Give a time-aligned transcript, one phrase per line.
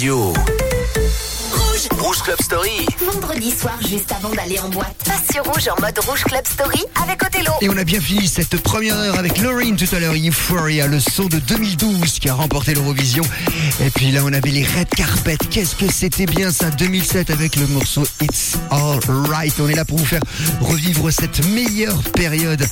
[0.00, 0.59] radio.
[2.10, 2.22] Rouge.
[2.22, 2.86] Club Story.
[2.98, 4.96] Vendredi soir, juste avant d'aller en boîte.
[5.04, 7.52] Passe sur Rouge en mode Rouge Club Story avec Othello.
[7.60, 10.98] Et on a bien fini cette première heure avec Lorraine tout à l'heure, Euphoria, le
[10.98, 13.22] son de 2012 qui a remporté l'Eurovision.
[13.80, 15.36] Et puis là, on avait les Red Carpet.
[15.50, 19.54] Qu'est-ce que c'était bien ça, 2007 avec le morceau It's Alright.
[19.60, 20.22] On est là pour vous faire
[20.60, 22.66] revivre cette meilleure période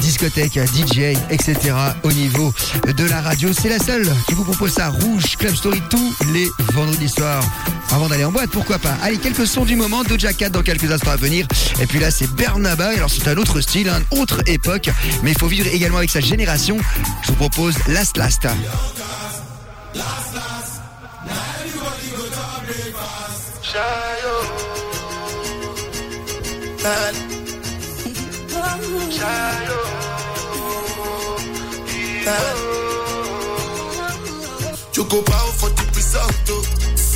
[0.00, 1.74] discothèque, DJ, etc.
[2.04, 2.52] au niveau
[2.86, 3.50] de la radio.
[3.52, 7.44] C'est la seule qui vous propose ça, Rouge Club Story tous les vendredis soirs.
[7.92, 11.12] Avant d'aller en boîte, pourquoi Allez, quelques sons du moment, Doja Cat dans quelques instants
[11.12, 11.46] à venir.
[11.80, 12.88] Et puis là, c'est Bernaba.
[12.88, 14.90] Alors, c'est un autre style, une autre époque.
[15.22, 16.76] Mais il faut vivre également avec sa génération.
[17.22, 18.46] Je vous propose Last Last.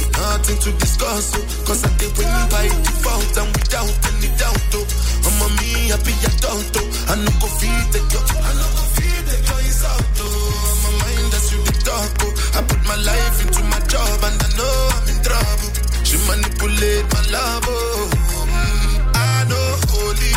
[0.04, 0.36] Oh.
[0.38, 1.44] Nothing to discuss, oh.
[1.66, 4.86] Cause I did win by default and without any doubt, oh.
[5.28, 7.12] I'm a me, I be adult, oh.
[7.12, 10.28] I no go feed the girl, I no go feed the girl insult, oh.
[10.28, 12.58] I'm a mind that's you the talk, oh.
[12.58, 15.70] I put my life into my job and I know I'm in trouble.
[16.06, 18.10] She manipulate my love, oh.
[18.48, 20.34] Mm, I know holy,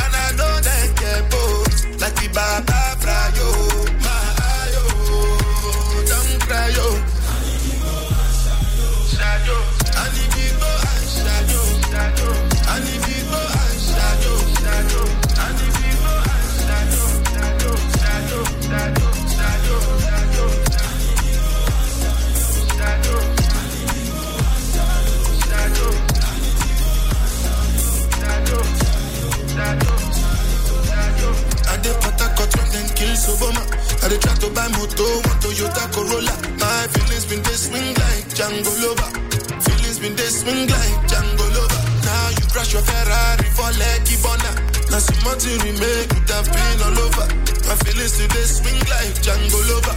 [0.00, 1.76] and I know that get both.
[2.00, 3.49] Like the Baba Frayo,
[45.40, 47.26] Some money remain, could have been all over.
[47.64, 49.96] My feelings dey swing like Django Lover.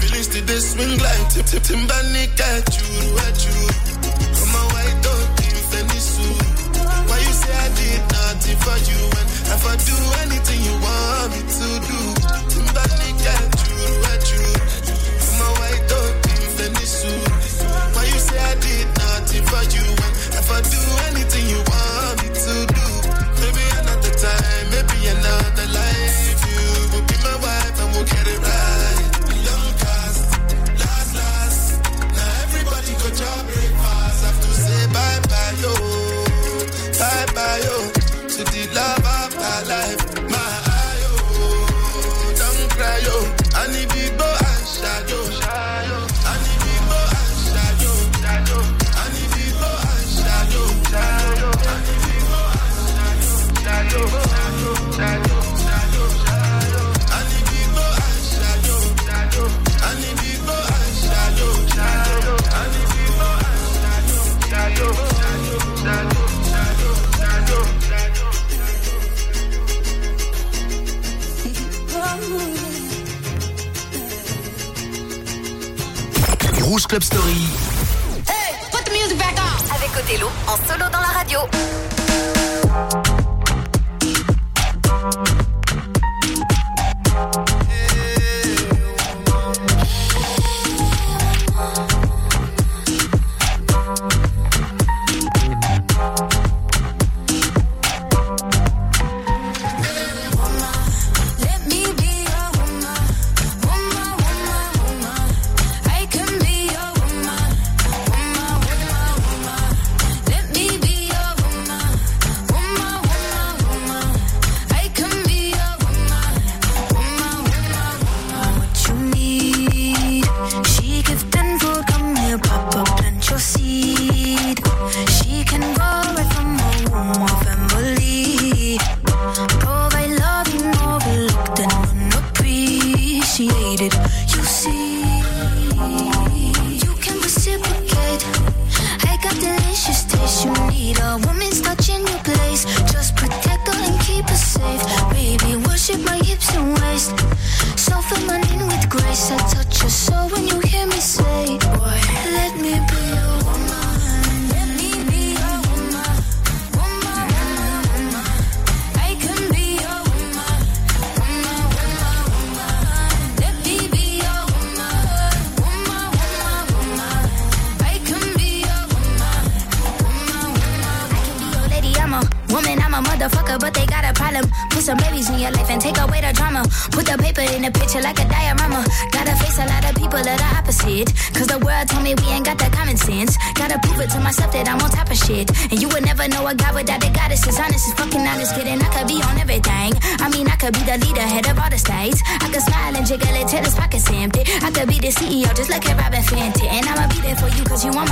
[0.00, 3.58] Feelings dey swing like Tip Tip Timbani at you, at you.
[4.04, 6.36] Come on, why don't you finish soon?
[7.08, 11.32] Why you say I did nothing for you when if I do anything you want
[11.32, 12.00] me to do?
[12.52, 13.80] Timbani at you,
[14.12, 14.44] at you.
[15.16, 17.24] Come on, why don't you finish soon?
[17.96, 21.23] Why you say I did nothing for you when if I do anything
[76.94, 77.32] Club Story.
[78.24, 79.58] Hey, put the music back on.
[79.74, 80.43] Avec Othello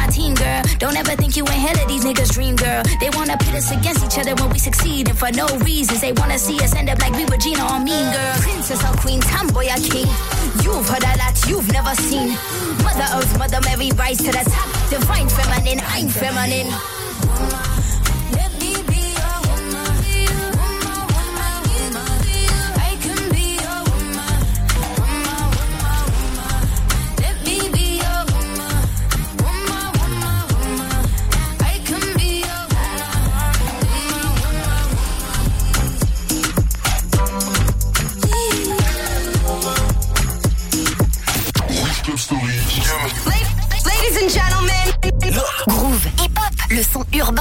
[0.02, 0.62] my team, girl.
[0.78, 2.82] Don't ever think you ain't hell of these niggas' dream, girl.
[3.00, 5.08] They wanna pit us against each other when we succeed.
[5.08, 7.80] And for no reasons, they wanna see us end up like we were Gina or
[7.80, 8.34] Mean Girl.
[8.40, 10.10] Princess or Queen, tomboy or king.
[10.62, 12.36] You've heard a lot you've never seen.
[12.82, 14.68] Mother Earth, Mother Mary, rise to the top.
[14.90, 17.01] Divine feminine, I'm feminine.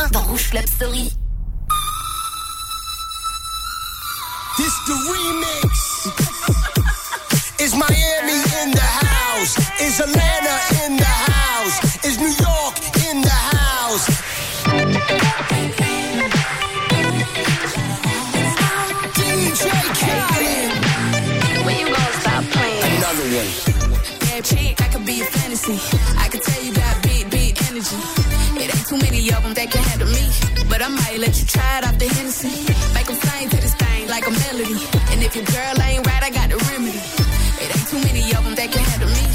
[0.02, 1.12] Son urbain dans Rouge Club Story.
[4.58, 5.74] This the remix.
[7.64, 9.58] Is Miami in the house?
[9.80, 12.06] Is Atlanta in the house?
[12.06, 12.76] Is New York
[13.10, 14.08] in the house?
[19.16, 19.66] DJ
[20.02, 20.72] Khaled.
[21.66, 22.98] When you gonna stop playing?
[22.98, 23.50] Another one.
[24.20, 25.80] Bad chick, I could be a fantasy.
[26.18, 26.44] I could
[28.92, 30.26] too many of them that can handle me.
[30.68, 32.52] But I might let you try it off the Hennessy.
[32.94, 34.76] Make them sing to this thing like a melody.
[35.12, 37.00] And if your girl ain't right, I got the remedy.
[37.64, 39.26] It ain't too many of them that can handle me.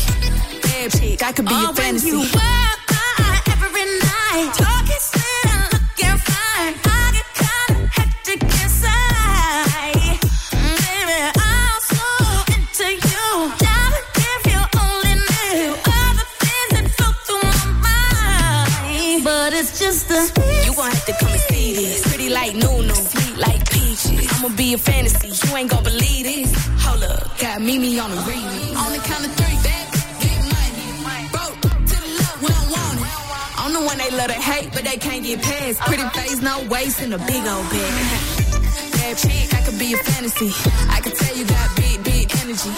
[0.60, 2.08] Bad chick, I could be a fantasy.
[2.08, 2.85] you every
[24.46, 26.54] I'ma be a fantasy, you ain't gon' believe this.
[26.86, 28.78] Hold up, got Mimi on the remix.
[28.78, 29.86] On the count of three, back,
[30.22, 30.86] get money.
[31.34, 33.10] Broke to the love, we don't want it.
[33.58, 35.80] I'm the one they love to hate, but they can't get past.
[35.90, 37.90] Pretty face, no waist, and a big old bag.
[38.94, 40.54] Bad chick, I could be a fantasy.
[40.94, 42.70] I could tell you got big, big energy.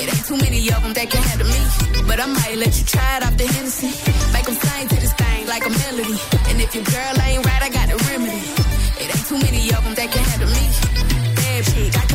[0.00, 1.60] It ain't too many of them that can handle me.
[2.08, 3.92] But I might let you try it off the Hennessy.
[4.32, 6.16] Make them sing to this thing like a melody.
[6.48, 8.40] And if your girl ain't right, I got the remedy.
[8.96, 10.91] It ain't too many of them that can handle me.
[11.64, 12.06] I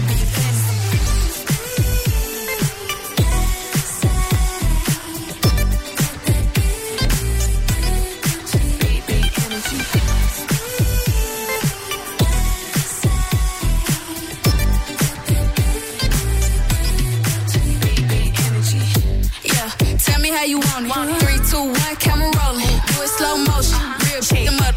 [20.21, 21.19] be how you want it.
[21.21, 22.67] Three, two, one, camera rolling.
[22.87, 23.79] Do it slow motion.
[24.11, 24.75] Real check them up.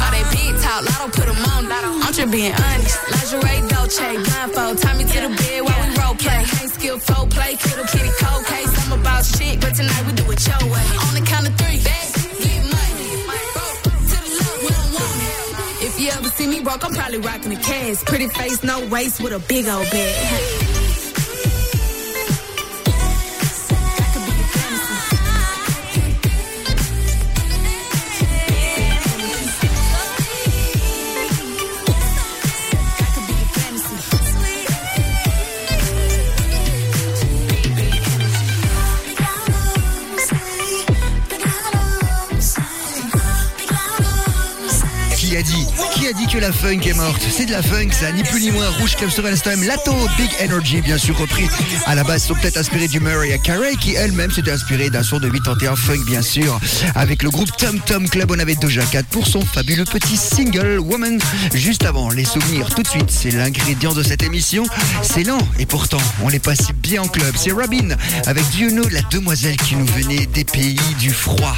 [0.00, 2.98] All they big talk, lotto put them on just being honest.
[3.12, 4.78] Lingerie, Dolce, blindfold.
[4.78, 6.44] Tie me to the bed while we play.
[6.74, 8.72] Skill, full play, kittle, kitty, cold case.
[8.82, 10.86] I'm about shit, but tonight we do it your way.
[11.06, 11.78] On the count of three.
[15.80, 18.04] If you ever see me broke, I'm probably rocking a cash.
[18.04, 20.97] Pretty face, no waist, with a big old bag.
[46.08, 48.50] A dit que la funk est morte C'est de la funk, ça, ni plus ni
[48.50, 48.70] moins.
[48.80, 49.62] Rouge Club Last Time.
[49.64, 51.46] Lato, Big Energy, bien sûr, repris.
[51.84, 55.18] À la base, sont peut-être inspirés du Mariah Carey, qui elle-même s'était inspirée d'un son
[55.18, 56.58] de 81 funk, bien sûr.
[56.94, 60.78] Avec le groupe Tom Tom Club, on avait Doja Cat pour son fabuleux petit single
[60.78, 61.18] Woman.
[61.52, 64.64] Juste avant, les souvenirs, tout de suite, c'est l'ingrédient de cette émission.
[65.02, 67.34] C'est lent, et pourtant, on les passe bien en club.
[67.36, 71.56] C'est Robin, avec You la demoiselle qui nous venait des pays du froid.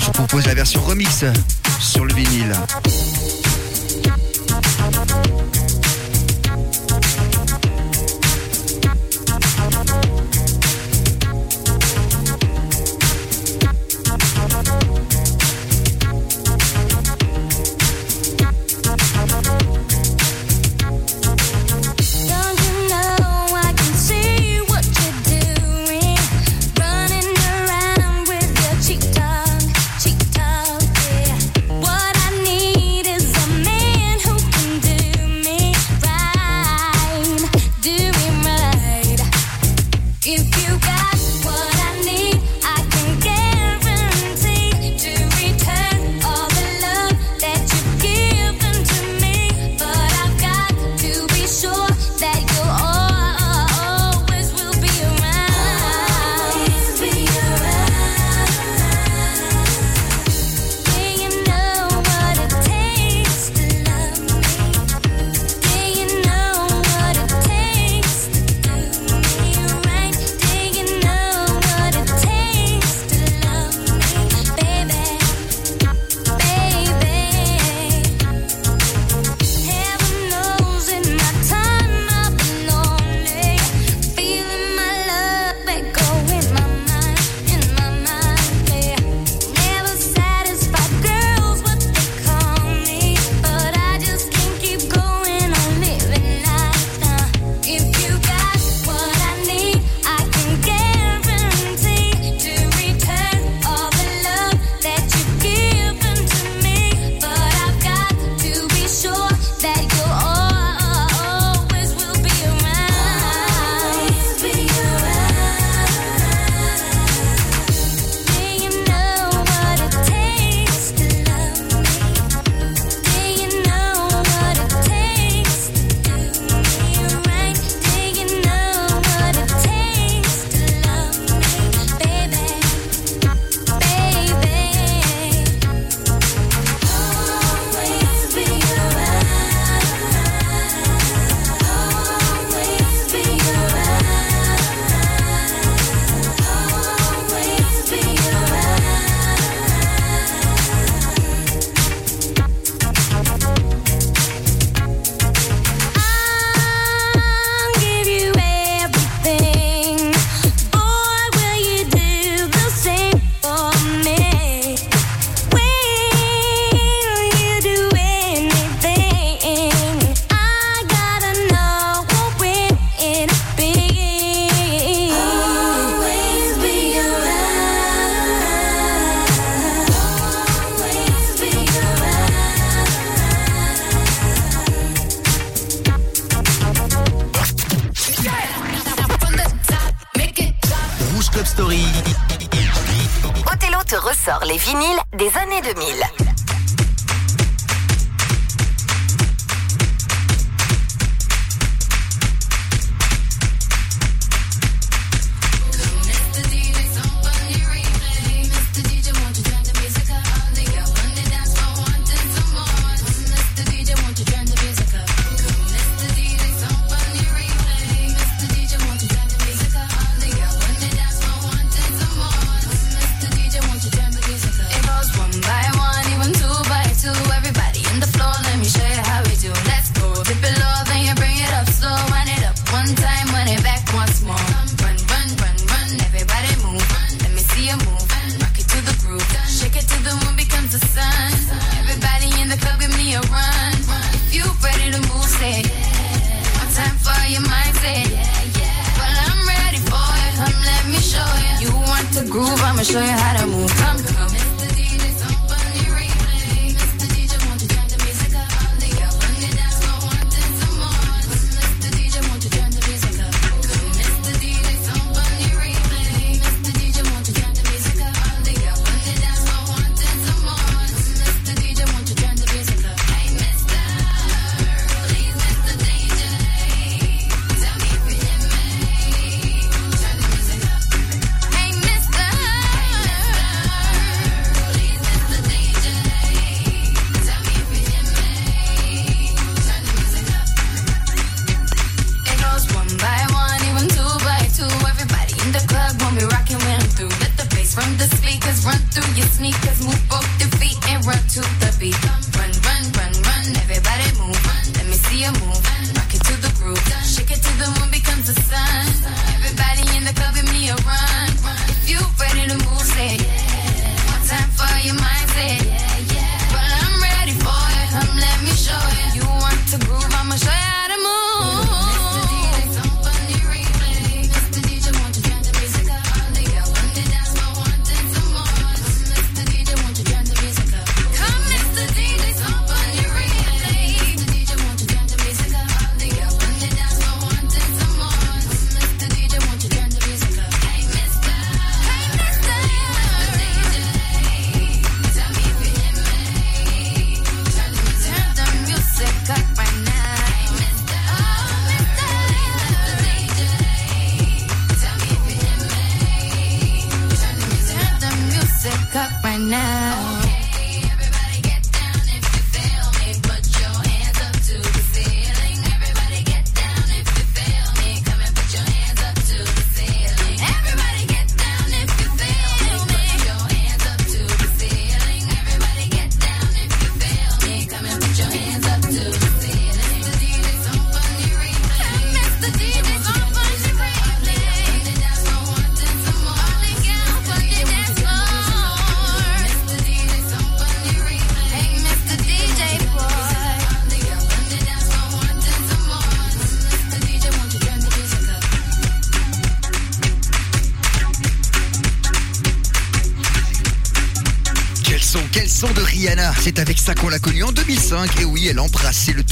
[0.00, 1.24] Je vous propose la version remix
[1.80, 2.52] sur le vinyle.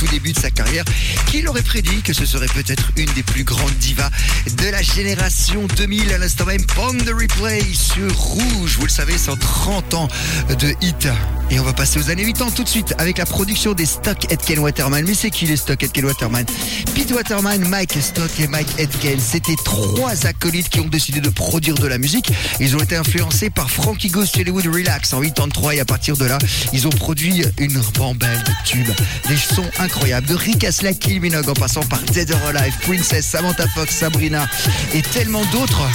[0.06, 0.84] Début de sa carrière.
[1.26, 4.10] Qui aurait prédit que ce serait peut-être une des plus grandes divas
[4.58, 8.76] de la génération 2000 à l'instant même Pong the Replay sur Rouge.
[8.78, 10.08] Vous le savez, 130 ans
[10.58, 11.08] de hit.
[11.50, 14.18] Et on va passer aux années 80 tout de suite avec la production des Stock
[14.44, 15.04] Ken Waterman.
[15.06, 16.44] Mais c'est qui les Stock Ken Waterman?
[16.94, 19.18] Pete Waterman, Mike Stock et Mike Etken.
[19.20, 22.32] C'était trois acolytes qui ont décidé de produire de la musique.
[22.60, 26.16] Ils ont été influencés par Frankie Goes to Hollywood Relax en 83 et à partir
[26.16, 26.38] de là,
[26.72, 28.94] ils ont produit une ribambelle de tubes.
[29.28, 33.26] Des sons incroyables de Rick Astley, Kylie Minogue en passant par Dead or Alive, Princess,
[33.26, 34.46] Samantha Fox, Sabrina
[34.94, 35.88] et tellement d'autres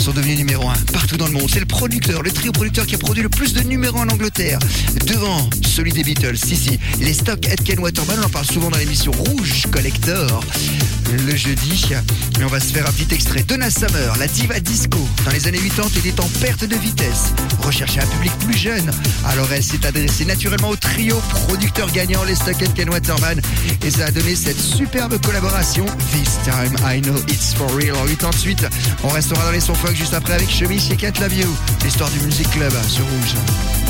[0.00, 1.48] sont devenus numéro 1 partout dans le monde.
[1.52, 4.58] C'est le producteur, le trio producteur qui a produit le plus de numéros en Angleterre.
[5.06, 8.78] Devant celui des Beatles, si si, les stocks Ken Waterman, on en parle souvent dans
[8.78, 10.42] l'émission Rouge Collector
[11.16, 11.88] le jeudi.
[12.38, 13.42] Mais on va se faire un petit extrait.
[13.42, 17.32] Donna Summer, la diva disco, dans les années 80 était en perte de vitesse.
[17.62, 18.90] Recherchait un public plus jeune.
[19.26, 23.40] Alors elle s'est adressée naturellement au trio producteur gagnant, les Stock Ken Waterman.
[23.84, 25.86] Et ça a donné cette superbe collaboration.
[26.12, 27.96] This time I know it's for real.
[27.96, 28.66] En 88,
[29.02, 31.48] on restera dans les sons folk juste après avec Chemise chez Cat Lavio.
[31.84, 33.89] L'histoire du Music Club sur Rouge.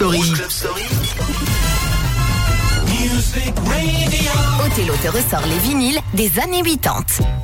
[0.00, 0.32] Story.
[4.64, 7.39] Othello te ressort les vinyles des années 80.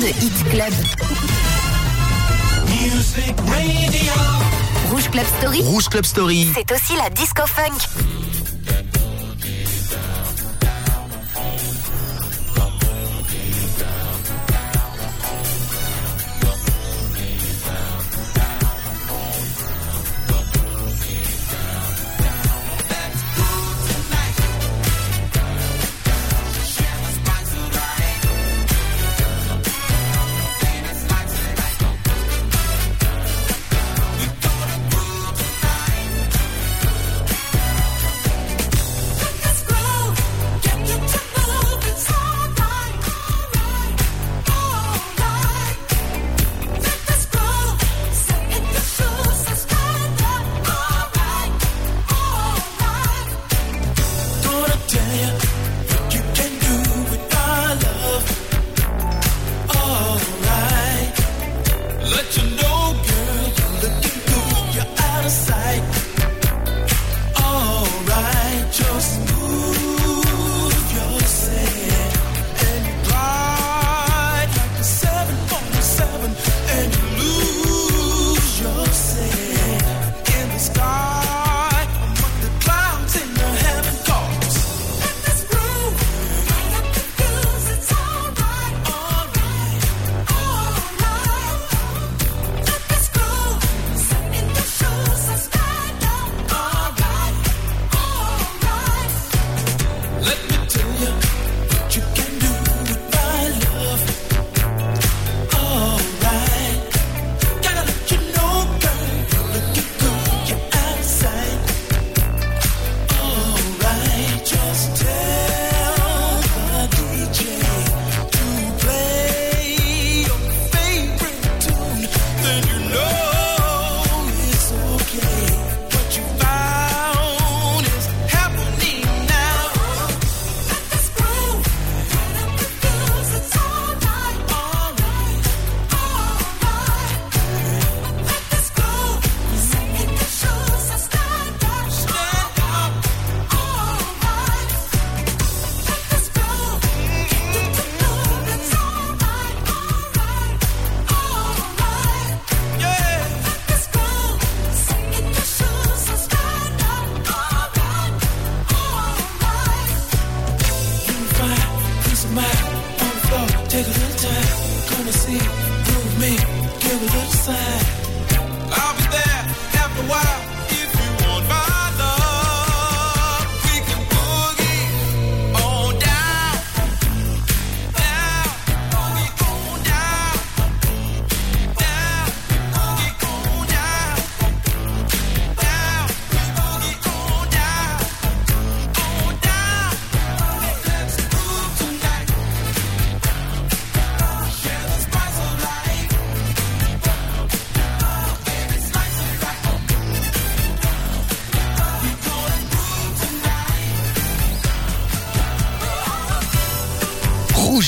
[0.00, 0.72] de Hit Club.
[2.68, 4.12] Music Radio.
[4.90, 5.62] Rouge Club Story.
[5.62, 6.48] Rouge Club Story.
[6.54, 7.78] C'est aussi la disco funk.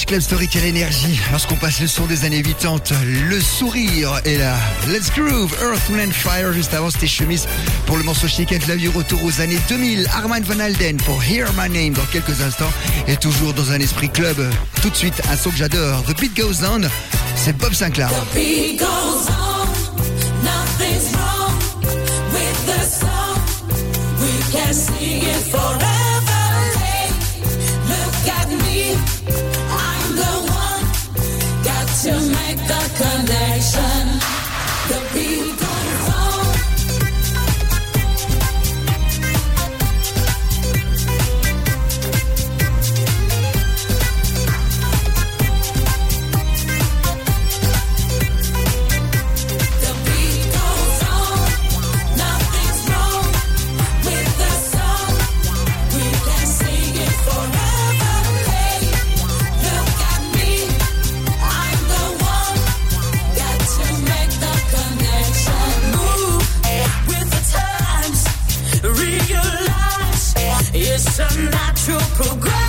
[0.08, 1.20] Club Story, quelle énergie.
[1.30, 2.78] Lorsqu'on passe le son des années 80,
[3.28, 4.56] le sourire est là.
[4.88, 7.46] Let's groove, Earth, Wind Fire, juste avant c'était chemise
[7.84, 11.46] pour le morceau Shake and Love retour aux années 2000, Armand Van Alden pour Hear
[11.58, 12.72] My Name dans quelques instants,
[13.06, 14.36] et toujours dans un esprit club,
[14.80, 16.80] tout de suite un son que j'adore, The Beat Goes On,
[17.36, 18.08] c'est Bob Sinclair.
[32.02, 34.20] to make the connection.
[34.88, 35.67] The people.
[71.36, 72.67] Natural progression.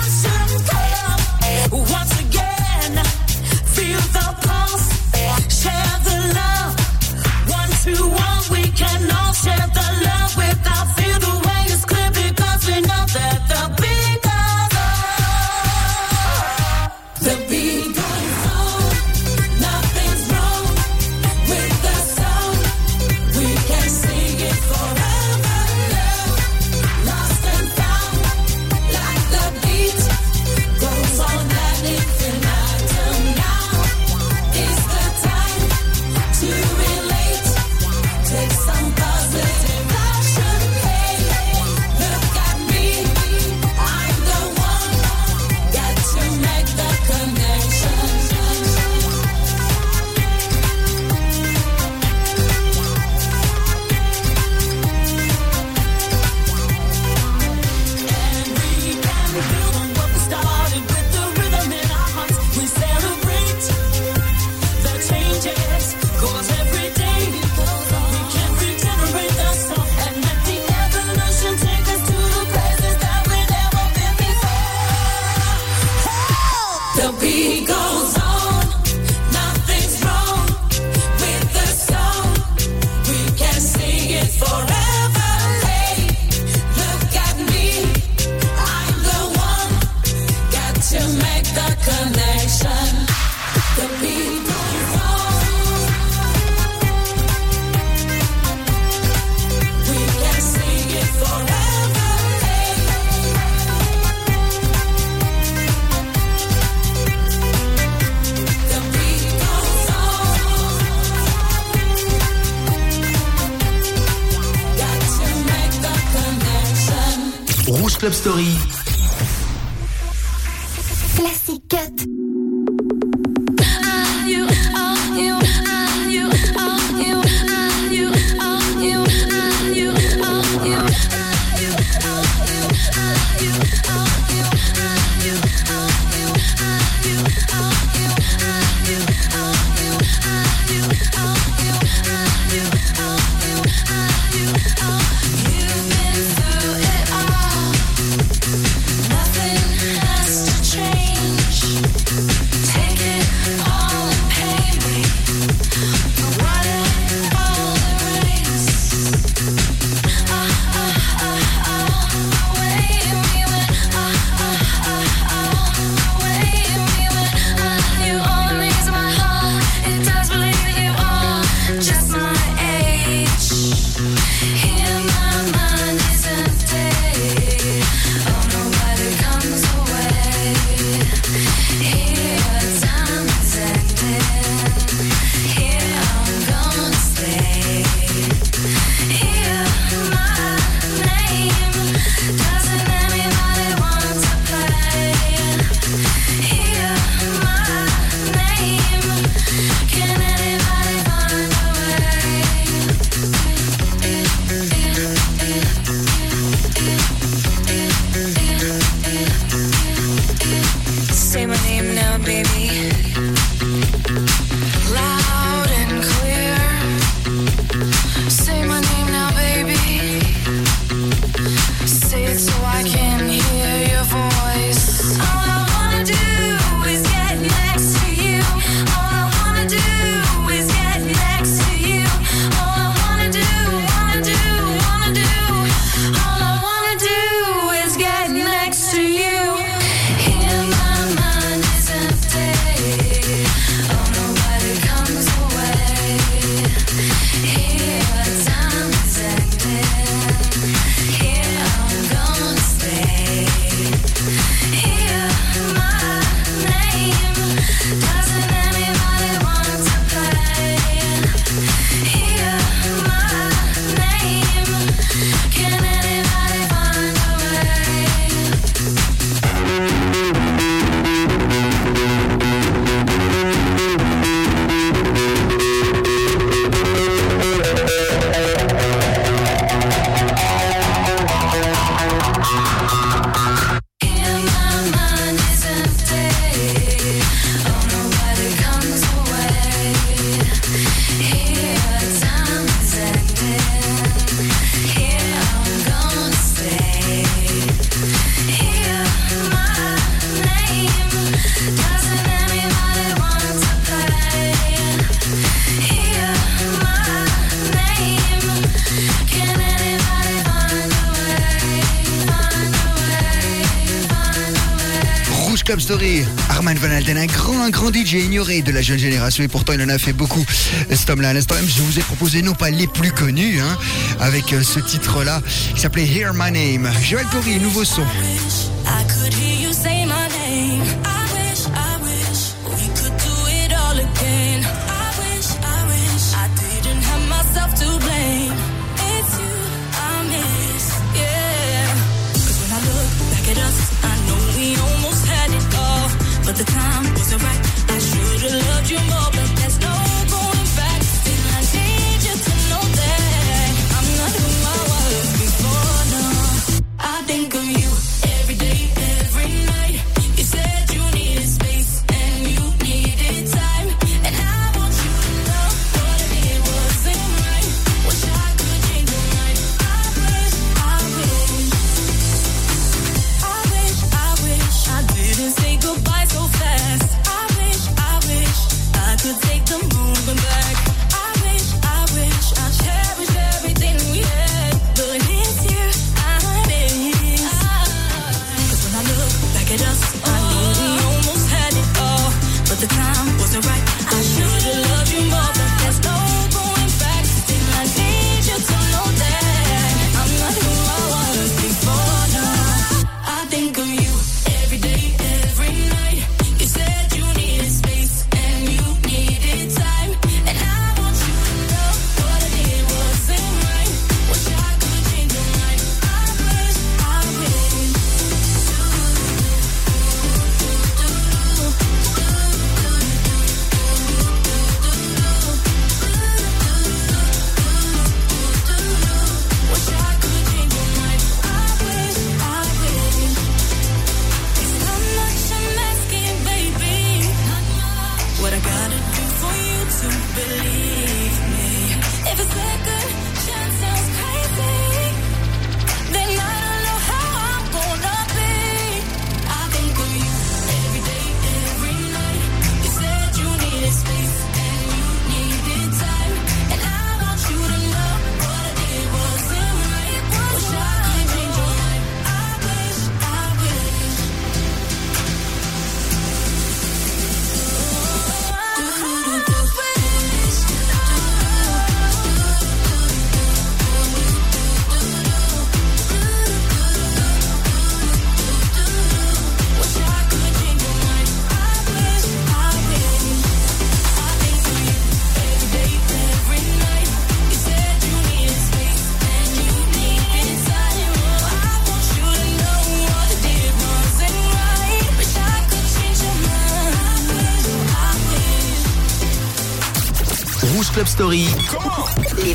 [316.48, 319.72] Arman Van Alden, un grand, un grand DJ ignoré de la jeune génération et pourtant
[319.72, 320.44] il en a fait beaucoup.
[320.88, 323.76] Cet homme-là, l'instant même, je vous ai proposé non pas les plus connus, hein,
[324.20, 325.42] avec euh, ce titre-là
[325.74, 326.88] qui s'appelait Hear My Name.
[327.02, 328.04] Joël Corry, nouveau son.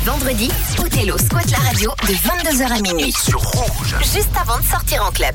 [0.06, 0.48] Vendredi,
[0.78, 3.12] Othello squatte la radio de 22h à minuit.
[3.12, 3.96] Sur Rouge.
[4.02, 5.34] Juste avant de sortir en club.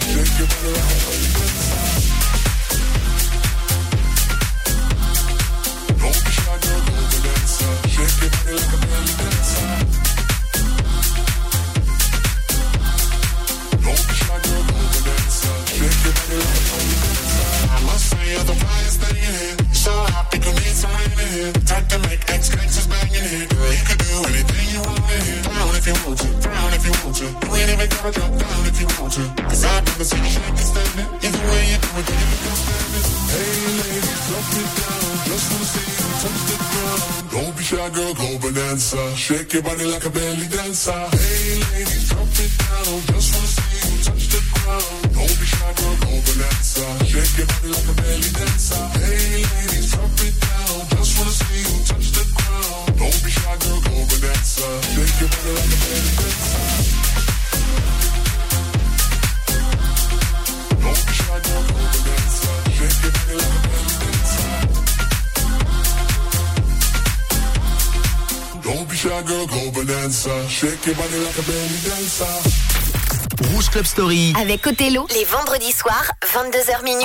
[73.51, 74.33] Rouge Club Story.
[74.39, 75.07] Avec Othello.
[75.11, 77.03] Les vendredis soirs, 22h minuit.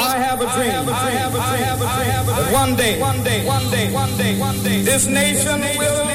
[2.52, 4.82] One day, one day, one day, one day, one day.
[4.82, 6.05] This nation will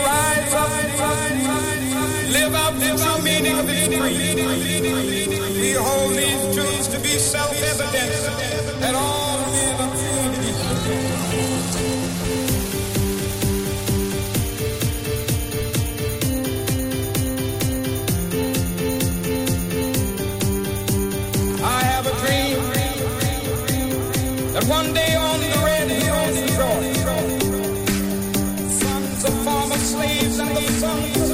[29.82, 31.31] sleeves and the sun.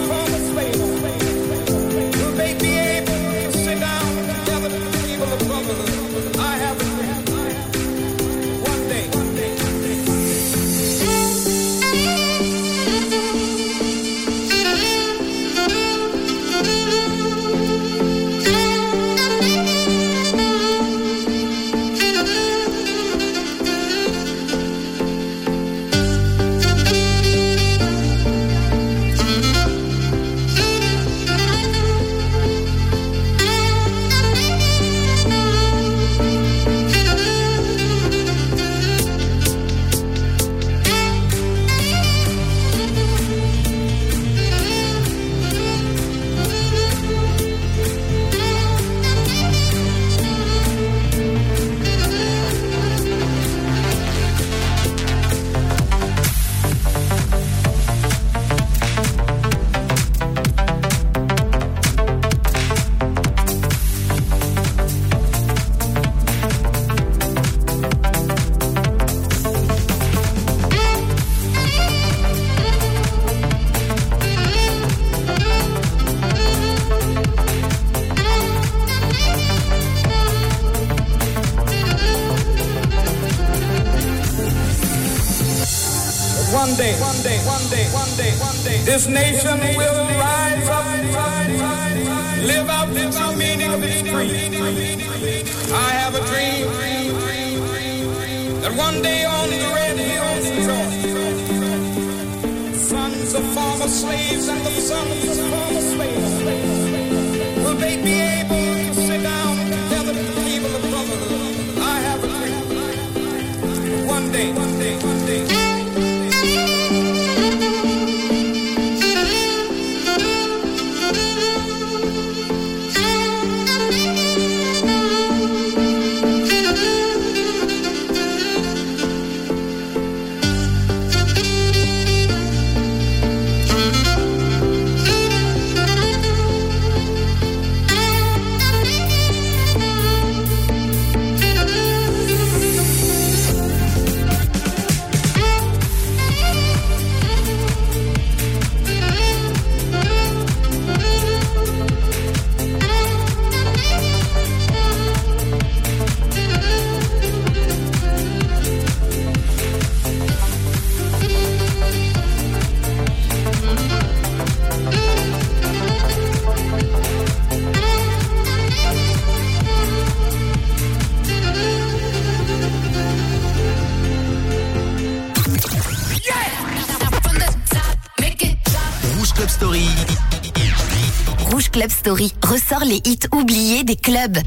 [182.10, 184.38] Ressort les hits oubliés des clubs.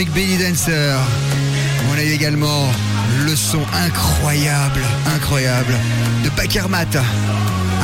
[0.00, 0.96] Avec Belly Dancer.
[1.90, 2.72] On a eu également
[3.26, 4.80] le son incroyable,
[5.14, 5.74] incroyable
[6.24, 6.86] de Bakermat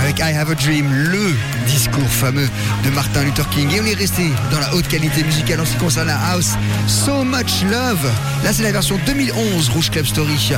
[0.00, 1.34] avec I Have a Dream, le
[1.66, 2.48] discours fameux
[2.84, 3.70] de Martin Luther King.
[3.70, 6.54] Et on est resté dans la haute qualité musicale en ce qui concerne la house.
[6.86, 8.10] So Much Love.
[8.44, 10.54] Là, c'est la version 2011 Rouge Club Story.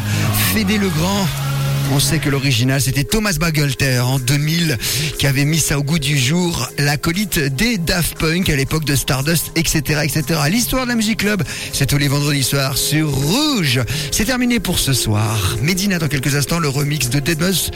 [0.52, 1.26] Fédé le Grand.
[1.90, 4.78] On sait que l'original, c'était Thomas Bagelter en 2000
[5.18, 8.94] qui avait mis ça au goût du jour, l'acolyte des Daft Punk à l'époque de
[8.94, 10.40] Stardust, etc., etc.
[10.50, 13.80] L'histoire de la musique club, c'est tous les vendredis soirs sur Rouge.
[14.12, 15.56] C'est terminé pour ce soir.
[15.62, 17.70] Medina dans quelques instants, le remix de Dead Buzz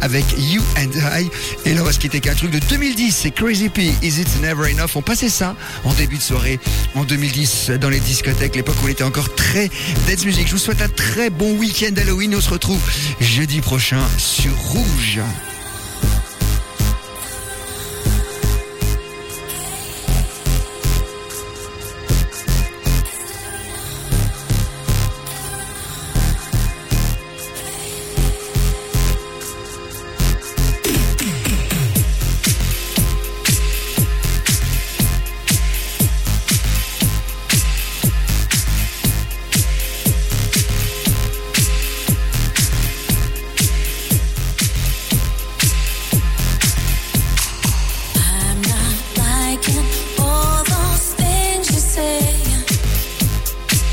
[0.00, 1.28] avec You and I.
[1.64, 4.20] Et là, on va se quitter avec un truc de 2010, c'est Crazy P, Is
[4.20, 4.90] It Never Enough?
[4.94, 6.60] On passait ça en début de soirée
[6.94, 9.68] en 2010 dans les discothèques, l'époque où on était encore très
[10.08, 10.46] dance music.
[10.46, 12.34] Je vous souhaite un très bon week-end Halloween.
[12.36, 12.80] On se retrouve
[13.20, 15.20] jeudi prochain sur Rouge.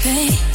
[0.03, 0.52] Baby.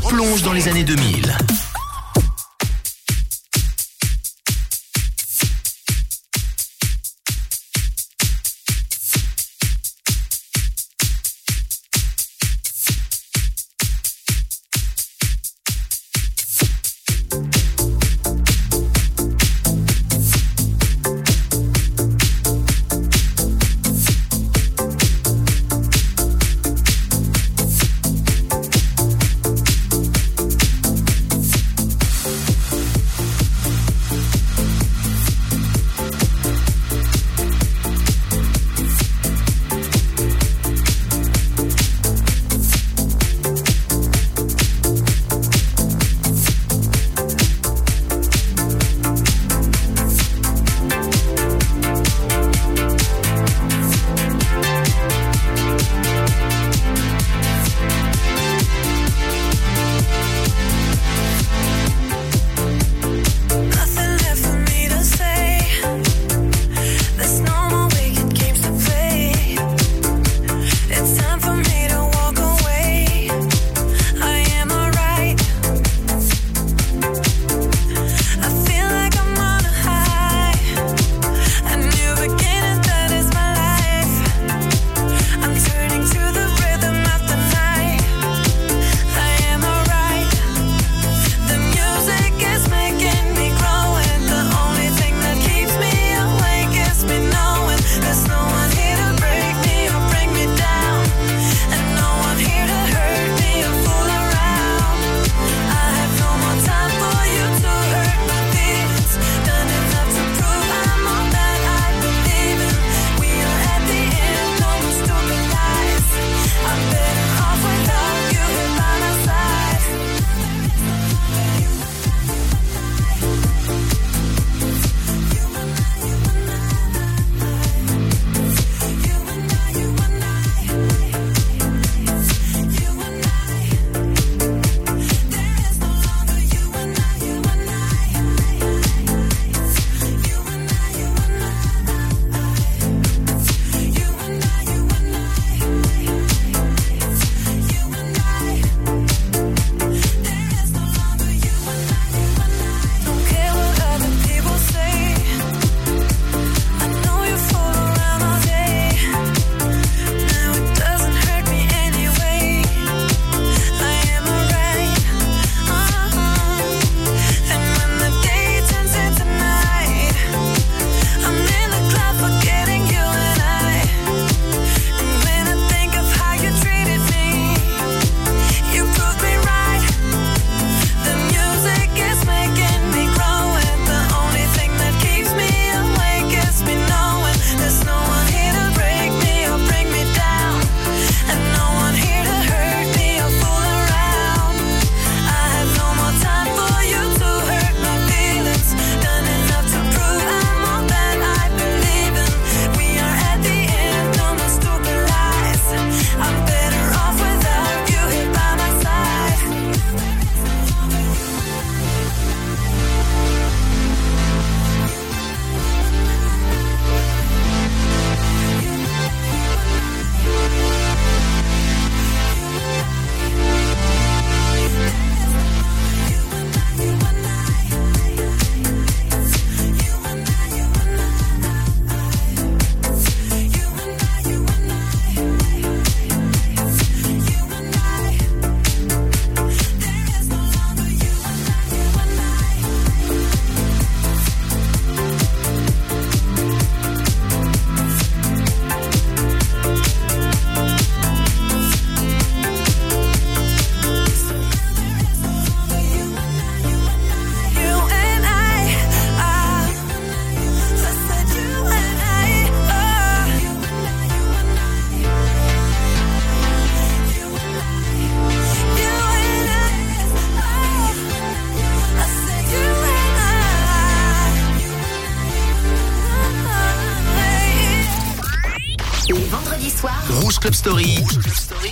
[0.00, 1.47] replonge dans les années 2000.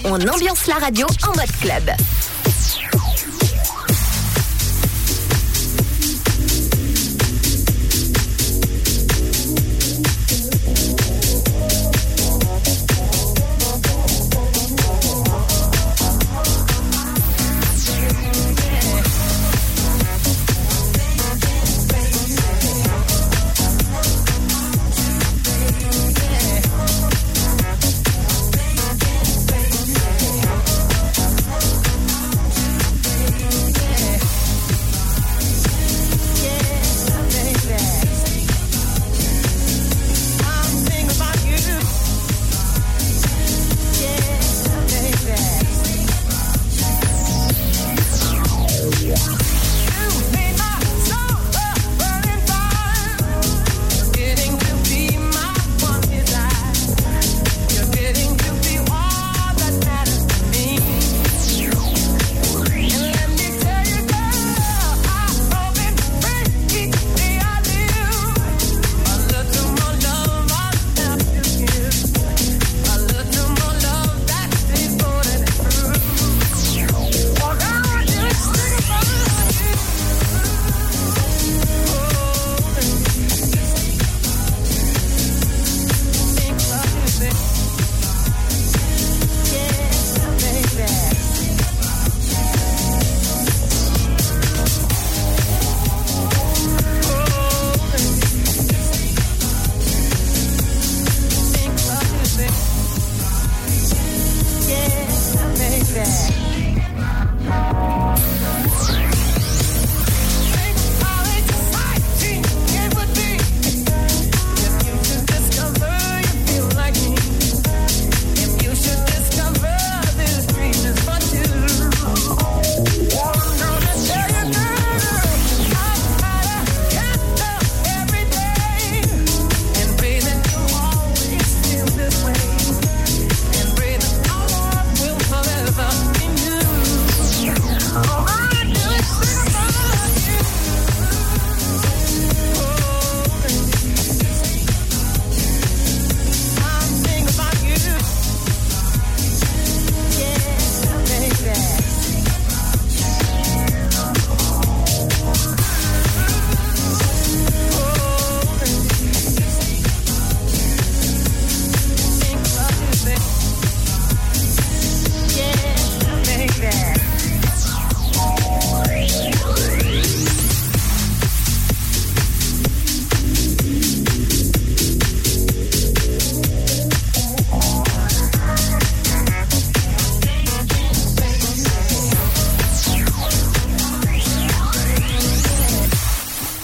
[0.05, 2.36] On ambiance la radio en mode club.